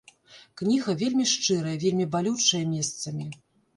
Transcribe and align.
Кніга 0.61 0.95
вельмі 1.01 1.25
шчырая, 1.33 1.75
вельмі 1.85 2.05
балючая 2.17 2.63
месцамі. 2.75 3.33